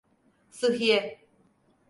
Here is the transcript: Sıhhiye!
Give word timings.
Sıhhiye! 0.49 1.19